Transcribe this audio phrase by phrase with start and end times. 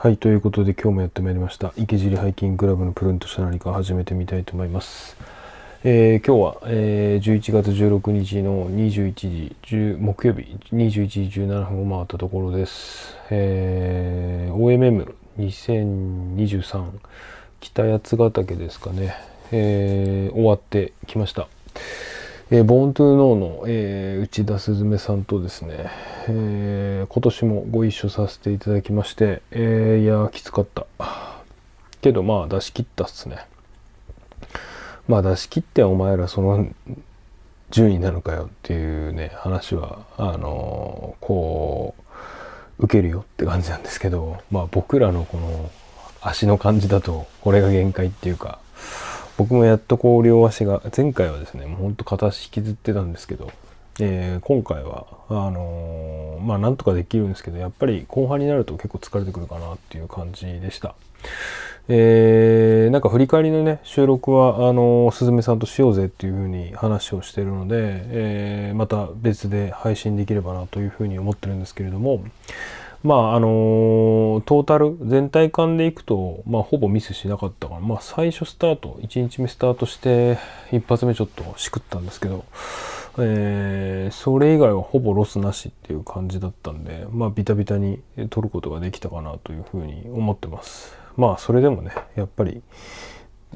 [0.00, 1.72] はい、ということで今日もやってまいりました。
[1.76, 5.16] 池尻ハイキングクラブのプルンとした何か始めてみたいと思います。
[5.82, 13.16] えー今日は、えー11月16日の21時10木曜日21時17分を回ったところです。
[13.30, 14.54] えー
[15.36, 16.90] OMM2023
[17.58, 19.16] 北八ヶ岳ですかね、
[19.50, 21.48] えー終わってきました。
[22.50, 25.90] えー、ボーントゥーノーの、えー内田すずめさんとですね、
[26.28, 30.86] えー今年もご一緒させていただきまして、えーいやきつかった。
[32.00, 33.38] けどまあ出し切ったっすね。
[35.08, 36.66] まあ出し切ってお前らその
[37.70, 41.94] 順位なのかよっていうね話はあのーこ
[42.78, 45.70] う受けるよって感じなんですけどまあ僕らのこの
[46.22, 48.58] 足の感じだとこれが限界っていうか
[49.38, 53.50] 僕もやっとこう両足が前回はですねもうほんと片足引きずってたんですけど、
[54.00, 60.94] えー今回はあのーまあなんとかできるんですけどやっぱり後半になると結構疲れてくるかなっていう感じでした。
[61.90, 72.22] えーなんか振り返りのね収録はあのーすずめさんとしようぜっていう風に話をしてるので、えーまた別で配信できればなという風に思ってるんですけれども
[73.02, 80.38] まああのートータル全体感でいくと、まあ、ほぼミスしなかったから、まあ、最初スタート1日目スタートして
[80.72, 82.44] 一発目ちょっとしくったんですけど、
[83.18, 90.96] えーそれ以外はほぼロスなしっていう感じだったんでまあビタビタに取ることができたかなというふうに思ってます。
[91.16, 92.62] まあそれでもねやっぱり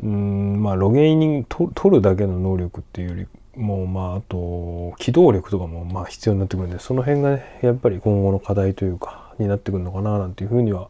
[0.03, 3.27] うんまあロゲイニング取るだけの能力っていうより
[3.61, 10.89] もまああと機動力とかもまあ必要になってくるんでその辺がねやっぱり今後の課題というかになってくるのかななんていうふうには、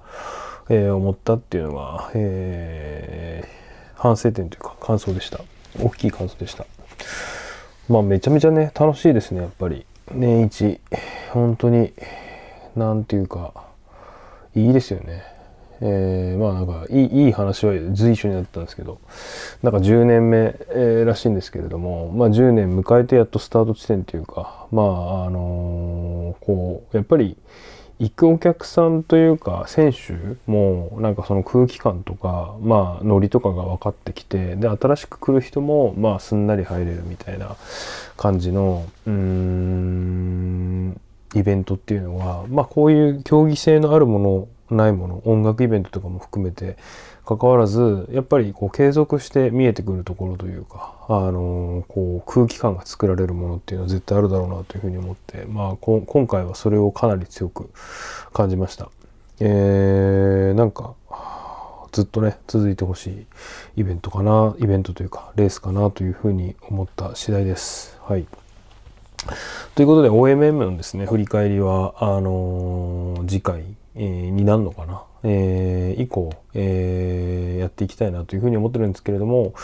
[0.69, 3.63] えー思ったっていうのが、えー
[3.95, 5.39] 反省点というか感想でした。
[5.81, 6.67] 大きい感想でした。
[7.89, 9.87] まあめちゃめちゃね楽しいですねやっぱり。
[10.13, 10.81] 年一
[11.31, 11.93] 本当に
[12.75, 13.53] なんていうか
[14.57, 15.23] いいですよね。
[15.81, 18.99] えーまあなんかいいいい話は随所になったんですけど
[19.63, 27.37] なんか10年目、えーらしいんですけれどもまあ10年迎えてやっとスタート地点というかまああのーこうやっぱり
[28.03, 30.15] 行くお客さんというか選手
[30.51, 37.55] もなんかその空気感とかまあノリとかが分かってきてで新しく来る人もまあすんなり入れるみたいな
[38.17, 41.01] 感じのうーん
[41.37, 46.77] イベントっていうのはまあこういう競技性のあるものないもの音楽イベントとかも含めて
[47.25, 57.71] 関わらずやっぱりこう継続して見えてくるところというか、あのこう空気感が作られるものっていうのは絶対あるだろうなというふうに思って、まあ、こ今回はそれをかなり強く
[58.33, 58.91] 感じました。
[59.41, 60.95] えーなんか
[61.93, 63.27] ずっとね続いてほしい
[63.77, 67.99] イベントかなイベントというかレースかなというふうに思った次第です。
[68.03, 68.27] はい
[69.77, 73.63] ということで OMM のですね振り返りはあのー次回、
[73.95, 79.55] えーになるのかな、えー以降、えーやっていきたいなというふうに思ってるんですけれども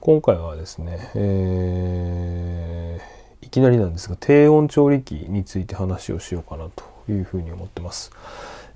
[0.00, 8.10] 今回はですね、えーいきなりなんですが低温調理器について話をしようかなというふうに思ってます。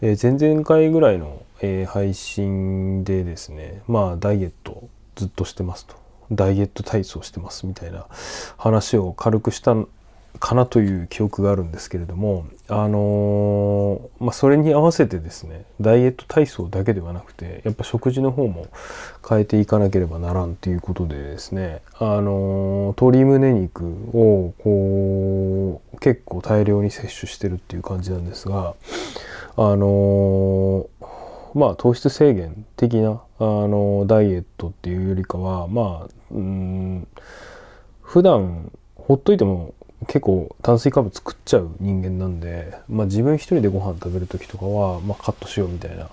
[0.00, 5.96] えー前々回ぐらいの、えー配信でですねまあダイエットずっとしてますと
[6.30, 8.06] ダイエット体操してますみたいな
[8.56, 9.74] 話を軽くした
[10.38, 18.68] かなという記憶があるんですけれどもあのーまあそれに合わせてですねダイエット体操だけではなくてやっぱ食事の方も
[19.28, 28.74] 変えていかなければならんということでですねあのー鶏胸肉をこう結構大量に摂取してるっていう感じなんですが
[29.56, 31.06] あのー
[31.54, 37.08] まあ糖質制限的な、あのダイエットっていうよりかはまあうん
[38.02, 39.74] 普段ほっといても
[40.06, 46.08] 結構炭水化物作っちゃう人間なんで、まあ、自分一人でご飯食べる時とかは、まあ、カットしようみたいな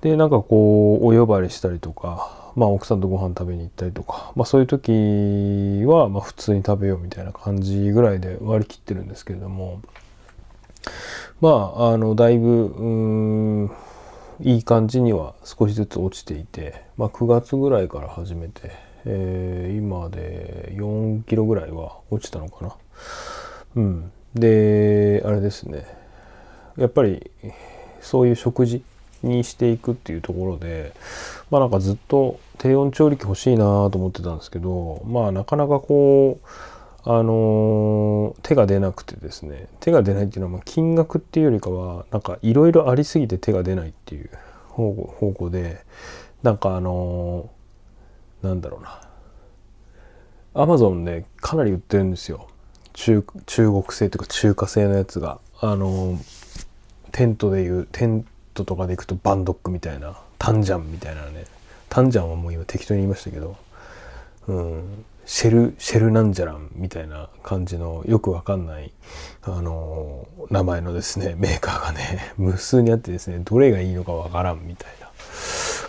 [0.00, 9.82] でなんかこうお呼ばれしたりとか、まあ、奥さんとご飯食べに行ったりとか、まあ、そういう時はまあ普通に食べようみたいな感じぐらいで割り切ってるんですけれども
[11.40, 13.70] まああのだいぶうん
[14.40, 18.72] いい感じには少しずつ落ちていて、まあ、9月ぐらいから始めて、
[19.06, 22.76] えー今で4キロぐらいは落ちたのかな。
[23.74, 25.86] うん、であれですね。
[26.76, 27.30] やっぱり
[28.00, 28.82] そういう食事
[29.22, 30.92] にしていくっていうところで
[31.50, 36.48] まあなんかずっと低温調理器欲しいなと思ってたんですけどまあなかなかこう
[37.08, 39.68] あのー手が出なくてですね。
[39.80, 44.30] 手が出ないっていうのはま金額っていうよりかはなんかいろいろありすぎて手が出ないっていう
[44.68, 45.84] 方向方向で
[46.42, 49.00] なんかあのーなんだろうな。
[50.54, 52.48] アマゾンでかなり売ってるんですよ。
[52.96, 56.18] 中国製というか中華製のやつがあの
[57.12, 61.44] テントでいうテントとかでいくとバンドックみたいなタンジャンみたいなね。
[61.88, 63.56] タンジャンはもう今適当に言いましたけど、
[64.48, 68.92] うん、シェルシェルなんじゃらんみたいな感じのよくわかんない
[69.42, 75.06] あの名前のですねメーカーがね 無数にあってですねどれがいいのかわからんみたいな。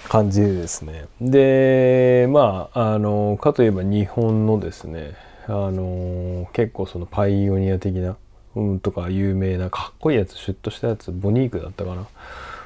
[0.07, 1.05] 感じでですね。
[1.19, 5.15] でまああのかといえば日本のですね
[5.47, 8.17] あの結構そのパイオニア的な、
[8.55, 12.07] うん、とか有名なかっこいいやつシュッとしたやつボニークだったかな。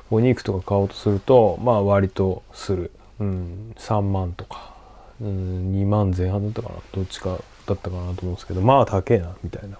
[0.10, 4.74] ボニークとか買おうとするとまあ割とする、うん、3万とか、
[5.22, 9.78] うん、2万前半だったかなどっちかだったかなと思うんですけどまあ高えなみたいな。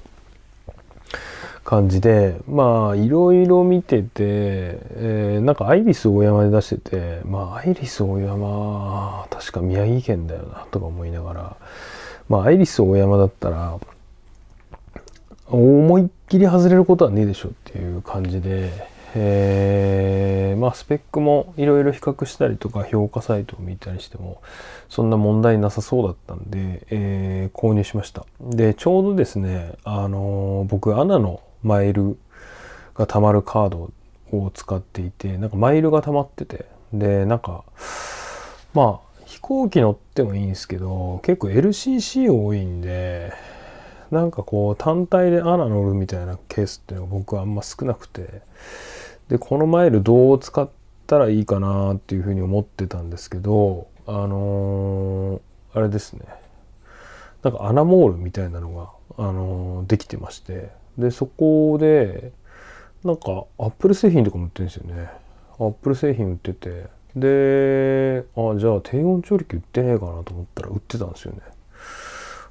[1.64, 11.58] 感じでまあいろいろ見てて、えー、なんかアイリス大山で出しててまあアイリス大山確か宮城県だよなとか思いながら
[12.30, 13.78] まあアイリス大山だったら
[15.48, 18.72] 思いっきり外れることはねえでしょっていう感じで、
[19.16, 24.42] えー、まあスペックもいろいろ比較したりとか評価サイトを見たりしても
[24.88, 28.26] そんな問題なさそうだったんで、えー、購入しました。
[28.40, 32.18] でちょうどですねあのー、僕アナのマイル
[32.96, 33.92] が貯まるカード
[34.32, 37.64] を使っていてなんかマイルが溜まっててでなんか
[38.74, 39.11] まあ
[39.42, 43.34] 行機乗ってもいいんですけど結構 LCC 多いんで
[44.12, 48.42] なんかこう単体でアナ乗るみたいなケースっていうのが僕はあんま少なくて
[49.30, 50.70] でこのマイルどう使っ
[51.08, 56.26] たらいいかなっていうふうに思ってたんですけどあのー、あれですね。
[57.44, 58.74] なんかアナモールみたいなの
[59.18, 62.34] が、あのー、できてましてでそこで
[63.04, 65.10] なんかアップル製品とかも売ってるんですよね。
[65.58, 71.40] アップル製品売っててであじゃあ低温調理器売ってねえかなと思ったら売ってたんですよね。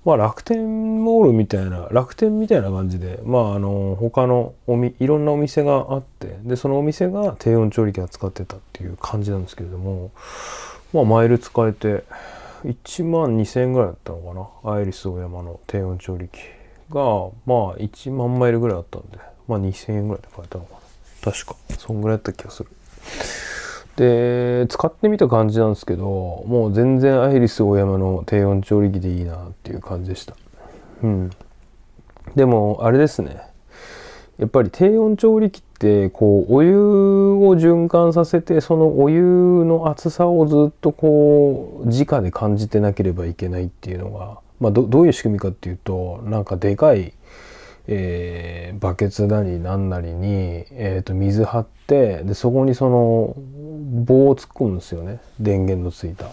[0.05, 10.11] まあ楽天モールみたいな楽天みたいな感じでまああの他のおみいろんなお店があってでそのお店が低温調理器扱ってたっていう感じなんですけれども
[10.93, 12.05] まあマイル使えて
[12.65, 16.39] 1万2000円ぐらいだったのかなアイリスオーヤマの低温調理器
[16.91, 17.03] が
[17.45, 19.19] まあ1万マイルぐらいあったんで
[19.49, 20.81] まあ2000円ぐらいで買えたのかな。
[21.33, 22.71] 確かそんぐらいだった気がする。
[23.97, 26.05] で使ってみた感じなんですけど
[26.47, 30.37] もう全然アイリスオーヤマの低温調理器でいいなっていう感じでした。
[31.03, 31.31] うん。
[32.37, 33.43] でもあれですね。
[34.39, 47.15] やっぱり低温調理器ってこうお湯を循環させてそのお湯の熱さをずっとこう直で感じてなければいけないっていうのがまあ、どどういう仕組みかっていうとなんかでかい、
[47.89, 53.35] えー、バケツなりなんなりに、えー、と水張ってでそこにその
[54.05, 56.27] 棒を突っ込むんですよね電源のついた。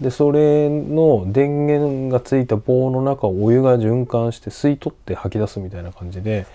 [0.00, 6.46] でそれの電源がついた棒の中をお湯が循環して吸い取って吐き出すみたいな感じで。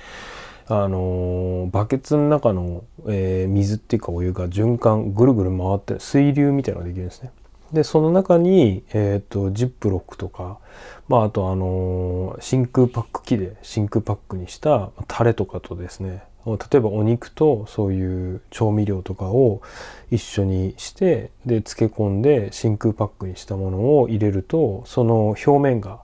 [0.72, 7.32] あのー、バケツの中の、えー、水っていうかお湯が循環ぐるぐる回って水流みたいなのができるんですね。
[7.74, 10.60] でその中に、えーと、ジップロックとか、
[11.08, 19.62] まあ、あとあのー、真空パック機で真空パックにしたタレとかとですね例えばお肉とそういう調味料とかを
[20.10, 26.00] 一緒にしてで漬け込んで真空パックにしたものを入れるとその表面が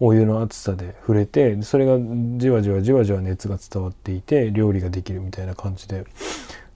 [0.00, 1.98] お湯の熱さで触れてそれが
[2.38, 6.04] じわじわじわじわ熱が伝わっていて料理ができるみたいな感じで。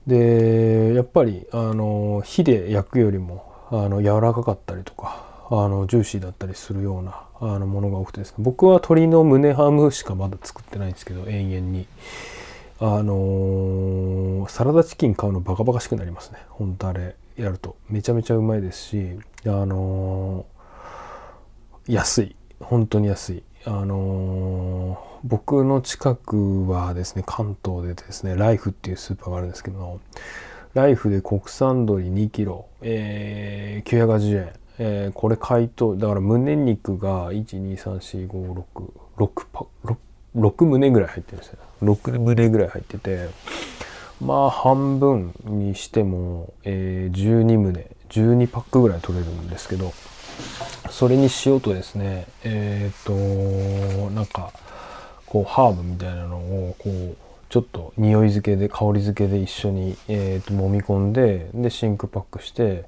[0.06, 8.37] でやっぱりあの火で焼くよりもあの柔らかかったりとかあのジューシーだったりするようなあのものが多くてですね。
[8.38, 11.87] 僕は鶏の胸ハムしかまだ作ってないんですけど永遠に。
[12.84, 16.38] あのー、サラダチキン買うのバカバカしくなりますね。
[16.48, 17.76] ほんとあれやると。
[17.88, 22.34] めちゃめちゃうまいですしあのー、安い。
[22.58, 23.44] 本当に安い。
[23.66, 30.00] あのー、僕の近くはですね関東でですねライフっていうスーパーがあるんですけど
[30.74, 39.96] ライフで国産鶏2キロ、えー、980円、えー、これ解凍だから胸肉が1234566パ6
[40.36, 41.58] 6胸ぐらい入ってるんですよ。
[41.82, 43.28] 6胸ぐらい入ってて
[44.20, 49.92] まあ半分にしても、えー、12胸12パックぐらい取れるんですけど
[50.90, 54.52] それにしようとですねえっ、ー、となんか
[55.26, 57.16] こうハーブみたいなのをこう
[57.48, 62.84] ちょっと匂い付けで香り付けで一緒に、えーと、揉み込んででシンクパックして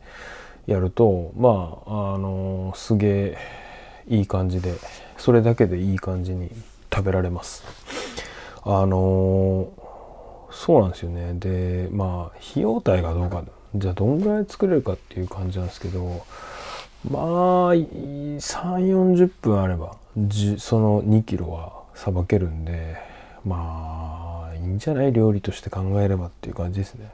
[0.67, 3.39] やるとまああのー、すげえ
[4.09, 4.75] いい感じで
[5.19, 6.51] それだけでいい感じに
[6.95, 7.65] 食べられます。
[8.63, 9.69] あの、
[10.55, 13.43] そうなんですよねでまあ費用対がどうか
[13.75, 16.25] じゃあどんぐらい作れるかっていう感じなんですけど
[17.11, 19.97] まあ3 4 0分あれば
[20.59, 22.97] その2キロはさばけるんで
[23.45, 25.13] まあいいんじゃない？
[25.13, 27.11] 料理として考えればっていう感じですね。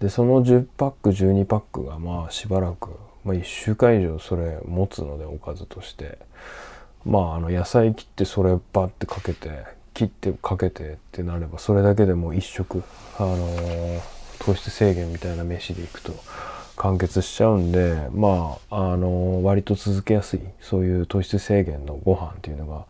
[0.00, 2.90] でその10パック12パックがまあしばらく、
[3.24, 6.18] まあ、1週間以上それ持つのでおかずとして
[7.04, 12.82] まああの野菜切ってそれバッてかけて切ってかけてってなればそれだけでも一食
[13.18, 14.00] あのー、
[14.40, 16.12] 糖質制限みたいな飯でいくと
[16.76, 22.86] 完結しちゃうんでまああのー、割と続けやすいそういう糖質制限のご飯っていうのが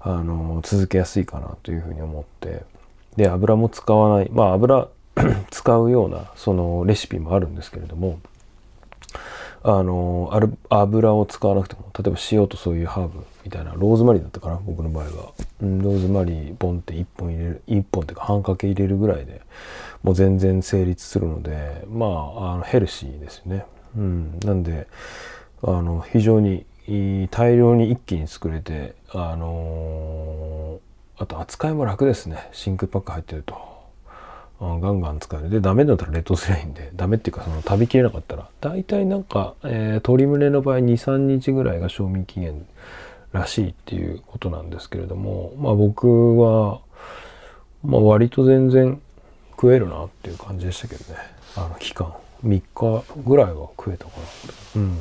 [0.00, 2.64] あのー、続けやすいかなというふうに思って
[3.16, 4.88] で油も使わないまあ油
[5.50, 8.18] 使うようなそのレシピもあるんですけれども
[9.64, 10.30] あの
[10.70, 19.40] 油を使わなくても例えば塩とそういうハーブみたいなローズマリーだったかな僕の場合は、うん、ローズマリーボンって1本入れる1本っていうか半かけ入れるぐらいで
[20.02, 23.64] もう全然成立するのでまああのヘルシーですよね、
[23.96, 24.88] うん、なんで
[25.62, 26.66] あの非常に
[27.30, 32.48] 大量に一気に作れてあのー、あと扱いも楽ですね。
[32.52, 33.71] 真空パック入ってると。
[34.62, 35.50] ガンガン使える。
[35.50, 42.66] で、ダメだったら冷凍すりゃいいんで、ダメっていうか、その食べきれなかったら、大体なんか、えー、鶏胸の場合2、3日ぐらいが賞味期限
[43.32, 46.80] らしいっていうことなんですけれども、まあ僕は、
[47.84, 49.00] まあ割と全然
[49.52, 51.18] 食えるなっていう感じでしたけどね。
[51.56, 52.12] あの期間、
[52.44, 54.12] 3日ぐらいは食えたか
[54.76, 54.82] な。
[54.82, 54.94] うん。
[54.94, 54.98] っ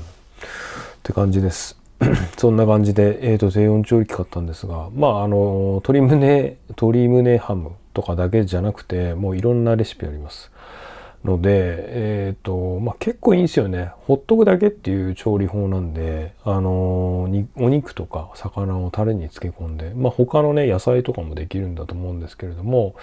[1.04, 1.81] て感じです。
[2.38, 10.52] そんな感じで、えっ、ー、と、低温調理器買ったんですが、まあ、あの、鶏胸、鶏胸ハムとかだけじゃなくて、もういろんなレシピあります。
[11.24, 13.92] ので、えっ、ー、と、まあ、結構いいんですよね。
[14.08, 22.96] ほっとくだけっていう調理法なんで、あのお肉とか魚をタレに漬け込んで、まあ、他のね、野菜とかもできるんだと思うんですけれども、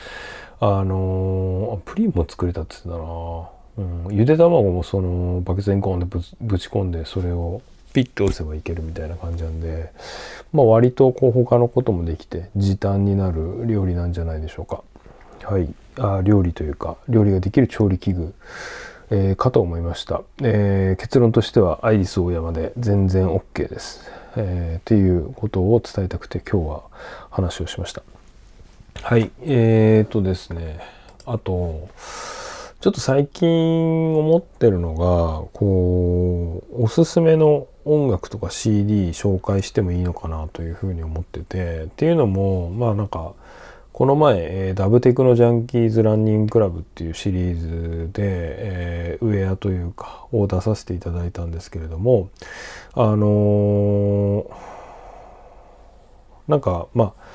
[0.59, 6.21] あのプリンも作れたって言ってたなうん、ゆで卵もそのバケツにコンでぶ
[6.59, 7.62] ち込んでそれを
[7.99, 9.90] ピッと押せばいけるみたいな感じなんで、
[10.52, 14.85] まあ割とこう他のこともできて時短になる料理なんじゃないでしょうか。
[15.43, 15.75] はい。
[15.99, 18.35] あ料理というか、料理ができる調理器具、
[19.11, 20.23] えー、かと思いました。
[20.43, 24.09] えー、結論としてはアイリスオーヤマで全然 OK です。
[24.37, 26.83] えー、っていうことを伝えたくて今日は
[27.31, 28.02] 話をしました。
[29.02, 29.33] はい。
[29.43, 30.78] えーとですね。
[31.26, 31.88] あと、
[32.81, 33.49] ちょっと最近
[34.17, 43.33] 思ってるのが、こう、おすすめの音楽とか CD 紹介してもいいのかなというふうに思ってて、っていうのも、まあなんか、
[43.92, 52.28] この前、えー、ダブテクノジャンキーズランニングクラブっていうシリーズで、えー、ウェアというか、を出させていただいたんですけれども、
[52.92, 54.50] あのー、
[56.47, 57.28] なんか、まあ、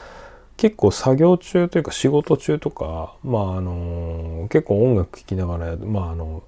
[0.56, 6.44] 結構作業中というか仕事中とか、まああの結構音楽聴きながら、まああの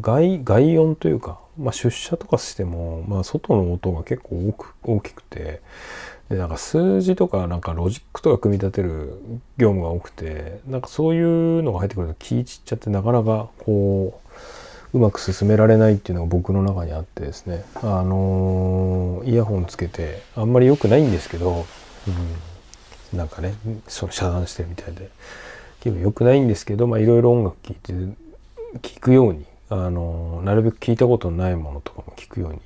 [0.00, 5.60] 外外音というか、まあ、出社とかしても、まあ、外の音が結構大く大きくて
[6.28, 9.18] でなんか数字とかなんかロジックとか組み立てる
[9.58, 14.20] 業務が多くてなんかそういうのが入ってくると気散っちゃってなかなかこ
[14.92, 17.64] ううまく進められないっていうのが僕の中にあってですね。
[17.76, 21.64] あのイヤホンつけてあんまり良くないんですけど、
[22.06, 22.52] うん
[23.12, 23.54] なんかね
[23.88, 25.10] その遮断してるみたいで
[25.80, 27.92] 気分良くないんですけどいろいろ音楽聴いて
[28.80, 32.60] 聴くようにあのなるべく聞いたことのないものとかも聞くように、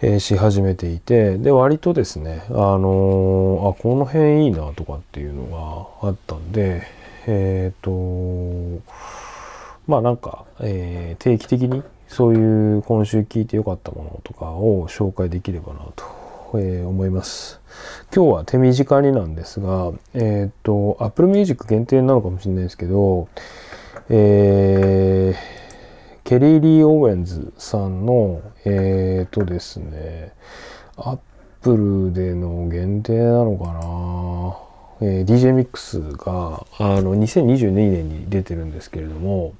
[0.00, 6.82] えー、し始めていてで割とですねあのあこの辺いいなとかっていうのがあったんで
[7.26, 8.82] えっ、ー、と
[9.86, 17.60] まあなんか、えー、定期的にそういう今週聞いてよかったものとかを紹介できればなとえー、思います。
[18.14, 23.28] 今日は手短になんですが、えっ、ー、と、Apple Music 限定なのかもしれないですけど、
[24.08, 25.65] えー、
[26.26, 30.32] ケリー・リー・オーウェンズさんの、えっ、ー、とですね、
[30.96, 31.18] アッ
[31.62, 33.66] プルでの限定なのか
[35.00, 39.54] な、えー、DJ ミックスが、あの、2022年に出てるんですけれども、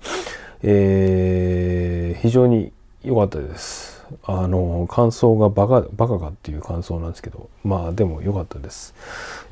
[0.64, 2.72] えー、非常に
[3.04, 3.85] 良かったです。
[4.24, 8.94] あの感想がバカバカかっていう感想なんですけどまあでも良かったです、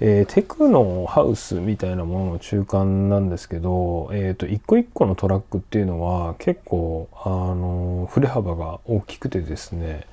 [0.00, 10.06] えー、テクノハウスみたいなものの中間なんですけど、えーと、一個一個のトラックっていうのは結構あの振れ幅が大きくてですね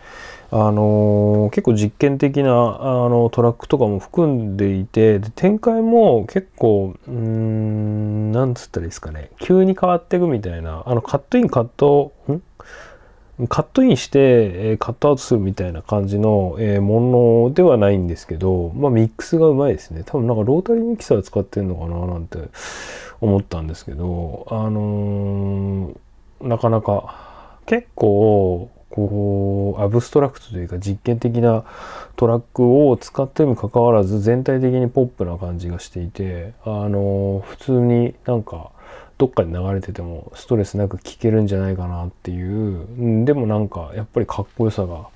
[0.53, 9.29] あの結構実験的なあのトラックとかも含んでいて展開も結構うんなんつったらいいですかね。
[9.39, 12.41] 急に変わっていくみたいなあのカットインカットん？
[13.48, 14.19] カットインして、
[14.74, 20.03] えカットアウトするみたいな感じの、えものではないんですけど、まあミックスがうまいですね。
[20.05, 22.39] 多分なんかロータリーミキサー使ってんのかななんて
[23.19, 31.63] 思ったんですけど、あのー、なかなか結構こうアブストラクトというか実験的な
[32.17, 38.71] トラックを使ってもかかわらず全体的にポップな感じがしていてあの、普通になんか
[39.21, 45.09] どっかで流れててもストレスなく聴けるんじゃないかなっていう、ん、でもなんかやっぱりかっこよさが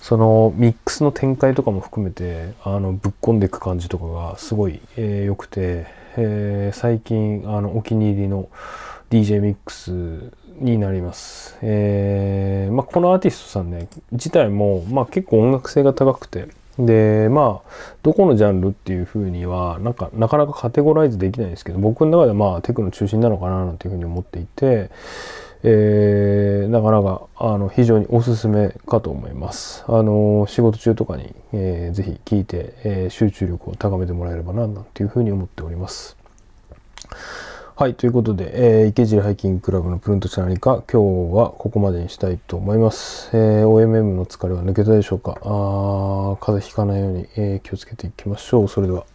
[0.00, 8.48] そのミックスの展開とかも含めてあのぶっ込んでいく感じとかがすごい良、えー、くて、えー、最近あのお気に入りの
[9.10, 10.30] DJ ミックス
[10.60, 11.58] になります。
[11.60, 16.46] えーまあ、このアーティストさんね自体も、まあ、結構音楽性が高くて
[16.86, 17.70] でまあ
[18.02, 24.90] どこのジャンルっていうふうにはなんかなかなかカテゴライズできないんですけど僕の中でまあテクの中心なのかななんていうふうに思っていて、
[25.62, 29.84] えー、なかなかあの非常におすすめかと思います。
[29.86, 36.16] あの仕事中とかに、えー、ぜひ聞いて、えー、集中力を高めてもらえればななんていうふうに思っております。
[37.80, 43.30] はい、ということで、えー、池尻ハイキングクラブのプルントした何か、今日はここまでにしたいと思います。
[43.32, 45.38] えー、OMM の疲れは抜けたでしょうか？
[45.42, 48.68] あ風邪ひかないように、えー、気をつけていきましょう。
[48.68, 49.06] それでは。